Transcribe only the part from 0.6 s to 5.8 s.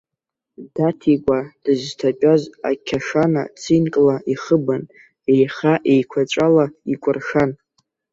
Даҭикәа дызҭатәаз ақьашана цинкла ихыбын, еиха